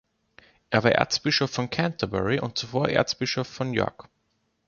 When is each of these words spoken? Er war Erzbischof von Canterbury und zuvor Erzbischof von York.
Er 0.71 0.83
war 0.83 0.93
Erzbischof 0.93 1.51
von 1.51 1.69
Canterbury 1.69 2.39
und 2.39 2.57
zuvor 2.57 2.89
Erzbischof 2.89 3.47
von 3.47 3.71
York. 3.71 4.09